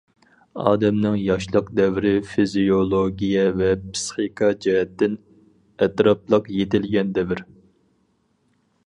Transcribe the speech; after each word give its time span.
ئادەمنىڭ 0.61 1.17
ياشلىق 1.23 1.67
دەۋرى 1.79 2.13
فىزىيولوگىيە 2.29 3.43
ۋە 3.59 3.69
پىسخىكا 3.83 4.49
جەھەتتىن 4.67 5.19
ئەتراپلىق 5.87 6.51
يېتىلگەن 6.61 7.13
دەۋر. 7.19 7.45